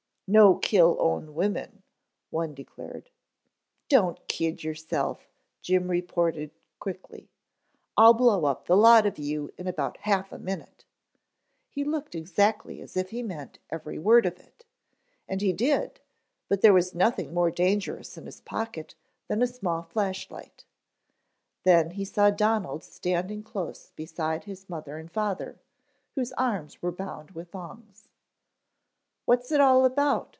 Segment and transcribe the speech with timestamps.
[0.27, 1.83] "No kill own women,"
[2.29, 3.09] one declared.
[3.89, 5.27] "Don't kid yourself,"
[5.61, 7.29] Jim reported quickly.
[7.97, 10.85] "I'll blow up the lot of you in about a half a minute."
[11.69, 14.63] He looked exactly as if he meant every word of it,
[15.27, 15.99] and he did,
[16.47, 18.95] but there was nothing more dangerous in his pocket
[19.27, 20.63] than a small flashlight.
[21.65, 25.59] Then he saw Donald standing close beside his mother and father,
[26.15, 28.07] whose arms were bound with thongs.
[29.25, 30.29] "What's it all about?"